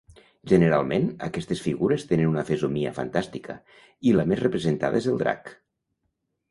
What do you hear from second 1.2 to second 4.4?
aquestes figures tenen una fesomia fantàstica, i la